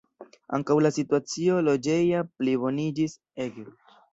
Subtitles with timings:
[0.57, 3.17] Ankaŭ la situacio loĝeja pliboniĝis
[3.47, 3.69] ege.